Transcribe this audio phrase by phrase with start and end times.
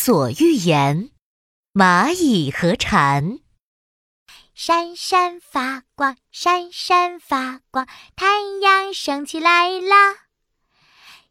[0.00, 1.10] 索寓言：
[1.74, 3.40] 蚂蚁和蝉。
[4.54, 8.26] 闪闪发光，闪闪发光，太
[8.62, 10.14] 阳升起来啦！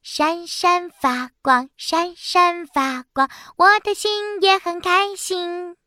[0.03, 5.77] 闪闪发光，闪闪发光，我的心也很开心。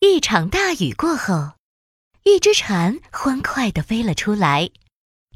[0.00, 1.54] 一场大雨过后，
[2.24, 4.68] 一只蝉欢快地飞了出来，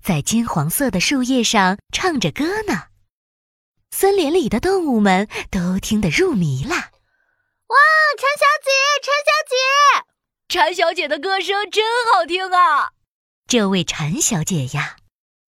[0.02, 2.93] 在金黄色的树叶上唱着歌呢。
[3.96, 6.74] 森林里的动物们都听得入迷了。
[6.74, 7.76] 哇，
[8.18, 8.70] 蝉小姐，
[9.00, 10.04] 蝉小姐，
[10.48, 12.90] 蝉小姐的歌声真好听啊！
[13.46, 14.96] 这位蝉小姐呀，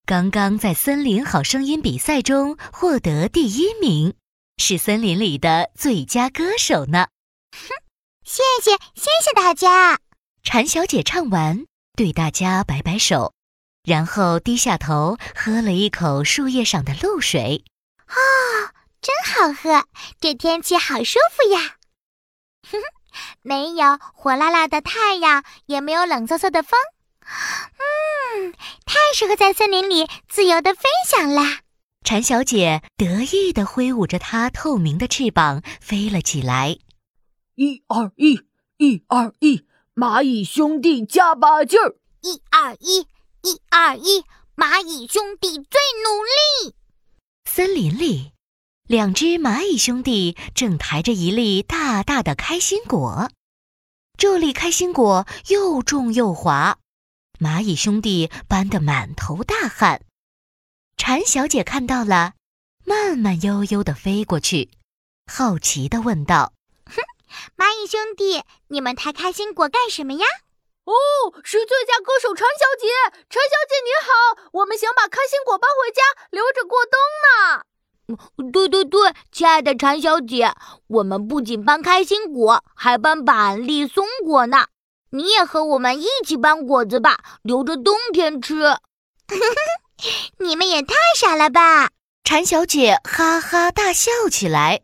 [0.07, 4.15] 刚刚在森林好声音比赛中获得第一名，
[4.59, 7.09] 是森林里的最佳歌手呢。
[7.51, 7.75] 哼，
[8.23, 9.99] 谢谢，谢谢大家。
[10.45, 11.67] 蝉小姐唱完，
[11.97, 13.33] 对大家摆摆手，
[13.83, 17.65] 然后低下头喝了一口树叶上的露水。
[18.07, 19.87] 啊，真好喝！
[20.21, 21.77] 这天气好舒服呀。
[22.71, 22.83] 哼哼，
[23.43, 26.79] 没有火辣辣的太阳，也没有冷飕飕的风。
[28.39, 28.53] 嗯，
[28.85, 31.61] 太适合在森林里自由的飞翔啦。
[32.05, 36.79] 蝉小姐得意地挥舞着它透明的翅膀，飞了起来。
[37.57, 38.41] 一二一，
[38.77, 41.97] 一二一，蚂蚁兄弟加把劲儿！
[42.21, 43.09] 一二一，
[43.43, 46.75] 一二一，蚂蚁兄弟最努力。
[47.47, 48.33] 森林里，
[48.87, 53.31] 两只蚂蚁兄弟正抬着一粒大大的开心果。
[54.19, 56.79] 这粒开心果又重又滑，
[57.39, 60.03] 蚂蚁兄弟搬得满头大汗。
[60.99, 62.35] 蝉小姐看到了，
[62.85, 64.71] 慢慢悠悠地飞过去，
[65.33, 66.53] 好奇地问道
[66.85, 67.01] ：“哼，
[67.57, 70.27] 蚂蚁兄弟，你们抬开心果干什么呀
[70.87, 70.95] ？”“哦，
[71.43, 72.87] 是最佳歌手蝉小姐，
[73.29, 77.67] 蝉小姐你好，我们想把开心果搬回家，留着过冬呢。”
[78.53, 80.55] 对对对，亲爱的蝉小姐，
[80.87, 84.67] 我们不仅搬开心果，还搬板栗、松果呢。
[85.11, 88.77] 你也和我们一起搬果子吧，留着冬天吃。
[90.39, 91.91] 你们也太傻了吧！
[92.23, 94.83] 蝉小姐哈哈大笑起来，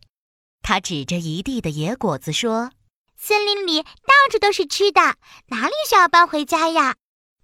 [0.62, 2.70] 她指着一地的野果子说
[3.24, 5.00] ：“森林里到处都是吃的，
[5.46, 6.96] 哪里需要搬回家呀？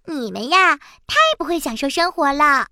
[0.07, 2.67] 你们呀，太不会享受生活了。”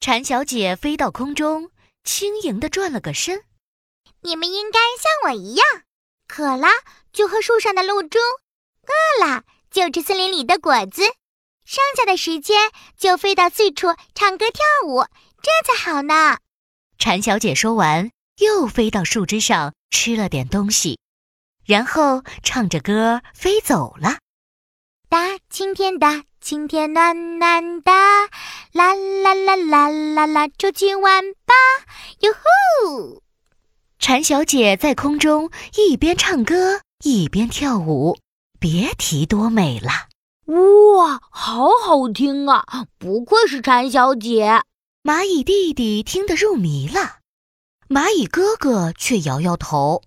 [0.00, 1.70] 蝉小姐飞到空中。
[2.02, 3.42] 轻盈地转了个身，
[4.22, 5.66] 你们应该像我一样，
[6.28, 6.68] 渴了
[7.12, 8.18] 就喝树上的露珠，
[8.86, 11.02] 饿了就吃森林里的果子，
[11.64, 15.04] 剩下的时间就飞到四处唱歌跳舞，
[15.42, 16.38] 这才好呢。
[16.96, 21.00] 蝉小姐说完，又飞到树枝上吃了点东西，
[21.66, 24.18] 然后唱着歌飞走了。
[25.08, 27.92] 大晴天，大晴天，暖暖的，
[28.72, 31.54] 啦啦啦啦啦啦，出去玩吧，
[32.20, 33.22] 哟呼！
[33.98, 38.16] 蝉小姐在空中一边唱歌一边跳舞，
[38.60, 39.90] 别提多美了。
[40.96, 42.64] 哇，好好听啊！
[42.98, 44.62] 不愧是蝉小姐。
[45.02, 47.18] 蚂蚁弟弟听得入迷了，
[47.88, 50.02] 蚂蚁哥哥却摇摇头，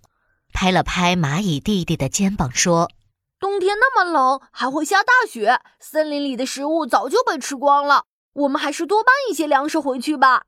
[0.53, 2.91] 拍了拍蚂蚁弟弟的肩膀说。
[3.39, 8.03] 冬天那么冷，还会下大雪，森林里的食物早就被吃光了。
[8.33, 10.43] 我们还是多搬一些粮食回去吧。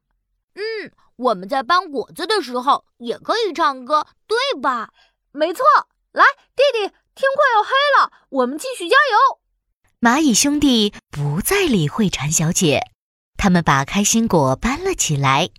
[0.55, 4.89] 嗯，我们在搬果子的时候也可以唱歌，对吧？
[5.31, 5.63] 没错。
[6.11, 6.25] 来，
[6.55, 9.39] 弟弟，天快要黑了，我们继续加油。
[10.01, 12.81] 蚂蚁兄弟不再理会蝉小姐，
[13.37, 15.49] 他们把开心果搬了起来。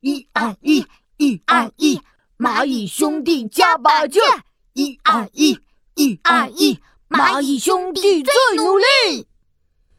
[0.00, 2.02] 一二一，一二一，
[2.42, 4.42] 蚂蚁兄弟加把劲儿！
[4.72, 5.60] 一二一。
[5.94, 9.28] 一二一，蚂蚁兄弟最努力。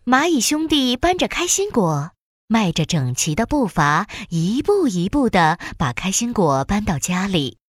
[0.04, 2.12] 蚂蚁兄弟搬着开心果，
[2.50, 7.60] 迈着整齐的步伐，一步一步的把开心果搬到家里。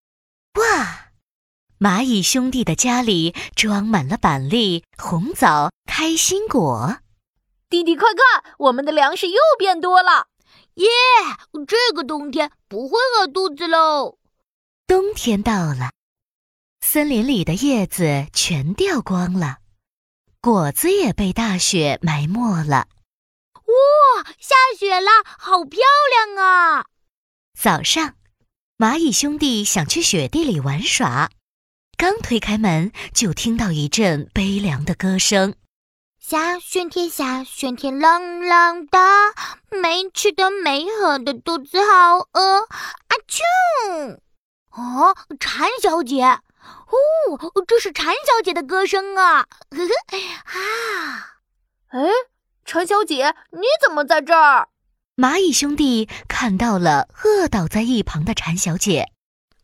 [0.55, 1.13] 哇！
[1.79, 6.97] 蚂蚁兄弟的家里装满了板栗、红枣、开心果。
[7.71, 10.27] 弟弟，快看，我们的粮食又变多了！
[10.75, 10.89] 耶！
[11.65, 14.19] 这个冬天不会饿肚子喽。
[14.87, 15.91] 冬天到了。
[16.81, 19.59] 森林里的叶子全掉光了，
[20.41, 22.87] 果子也被大雪埋没了。
[23.55, 26.85] 哇，下雪了，好漂亮啊！
[27.59, 28.15] 早上，
[28.77, 31.31] 蚂蚁兄弟想去雪地里玩耍，
[31.97, 35.55] 刚推开门，就听到一阵悲凉的歌声
[36.21, 38.99] ：“下雪天，下雪天，冷冷的，
[39.71, 44.21] 没吃的，没喝的，肚子好饿。”啊啾！
[44.77, 46.23] 哦，蝉小姐。
[46.25, 49.47] 哦，这是蝉小姐的歌声啊！
[49.71, 49.79] 呵
[50.09, 51.37] 呵啊，
[51.89, 52.09] 哎，
[52.65, 54.69] 蝉小姐，你怎么在这儿？
[55.17, 59.11] 蚂蚁兄弟看到了饿倒在一旁的蝉小姐，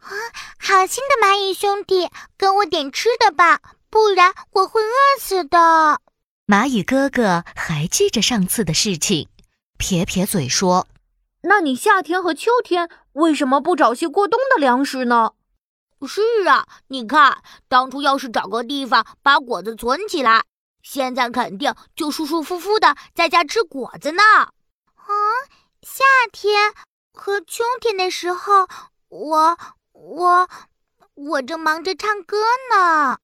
[0.01, 0.11] 啊，
[0.59, 6.01] 好心的蚂蚁兄弟，给我点吃的吧，不然我会饿死的。
[6.47, 9.29] 蚂蚁哥哥还记着上次的事情，
[9.79, 10.87] 撇撇嘴说
[11.43, 15.33] ：“那你夏天和秋天为什么不找些过冬的粮食呢？”
[16.07, 20.45] 是啊，你看，当初要是找个地方把果子存起来，
[20.83, 24.23] 现在肯定就舒舒服服的在家吃果子呢。
[24.95, 25.07] 啊，
[25.83, 26.73] 夏天
[27.13, 28.69] 和秋天的时候，
[29.09, 29.59] 我
[29.93, 30.49] 我
[31.15, 32.39] 我正忙着唱歌
[32.75, 33.19] 呢。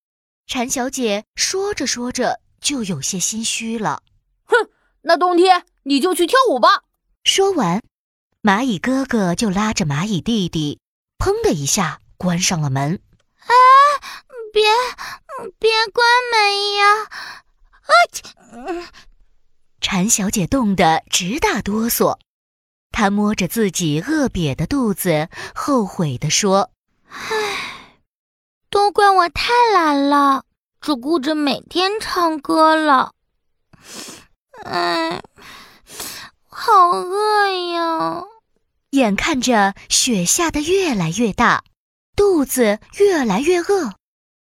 [0.46, 2.40] 蝉小姐说着说着。
[2.58, 4.02] 就有些心虚了。
[4.46, 4.70] 哼，
[5.02, 6.82] 那冬天你就去跳舞吧。
[7.22, 7.80] 说完，
[8.46, 10.78] 蚂蚁哥哥就拉着蚂蚁弟弟，
[11.18, 13.00] 砰的一下关上了门。
[13.40, 13.50] 啊！
[14.52, 14.62] 别
[15.58, 16.84] 别关门呀！
[17.82, 18.88] 啊！
[19.80, 22.18] 蝉小姐冻得直打哆嗦，
[22.92, 26.70] 她摸着自己饿瘪的肚子，后悔地说
[27.10, 27.98] ：“唉，
[28.70, 30.44] 都怪我太懒了。”
[30.80, 33.10] 只顾着每天唱歌了，
[34.62, 35.20] 哎，
[36.48, 38.22] 好饿呀！
[38.96, 41.64] 眼看着雪下得越来越大，
[42.16, 43.94] 肚子越来越饿，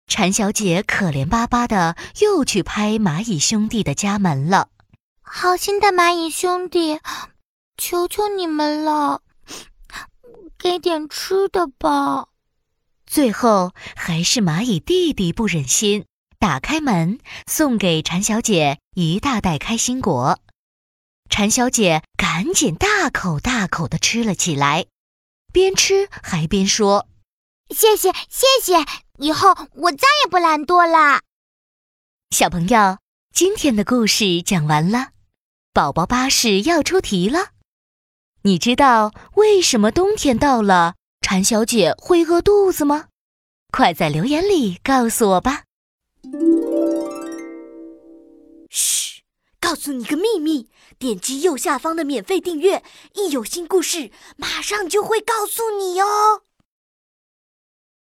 [0.07, 4.69] 蝉小姐可怜巴巴的又去拍蚂蚁兄弟的家门了。
[5.21, 6.99] 好心的蚂蚁兄弟，
[7.77, 9.21] 求求你们了，
[10.57, 12.29] 给点吃的吧！
[13.05, 16.05] 最后还是蚂蚁弟弟不忍心。
[16.39, 20.39] 打开门，送给蝉小姐一大袋开心果。
[21.29, 24.87] 蝉小姐赶紧大口大口地吃了起来，
[25.53, 27.07] 边吃还边说
[27.69, 28.85] ：“谢谢谢谢，
[29.19, 31.21] 以后我再也不懒惰啦。”
[32.35, 32.97] 小朋友，
[33.33, 35.09] 今天的故事讲完了，
[35.71, 37.51] 宝宝巴士要出题了。
[38.41, 43.05] 你知道为什么冬天到了，蝉小姐会饿肚子吗？
[43.71, 45.63] 快在留言里告诉我吧。
[49.69, 50.67] 告诉你个秘密，
[50.97, 52.83] 点击右下方的免费订阅，
[53.13, 56.41] 一有新故事，马上就会告诉你哦。